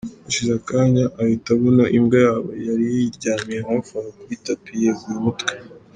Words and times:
Hashize 0.25 0.51
akanya 0.59 1.05
ahita 1.21 1.49
abona 1.55 1.83
imbwa 1.97 2.17
yabo 2.25 2.49
yari 2.67 2.85
yiryamiye 2.93 3.59
hafi 3.69 3.91
aho 3.99 4.09
kuri 4.17 4.35
tapis 4.45 4.79
yeguye 4.81 5.15
umutwe. 5.21 5.51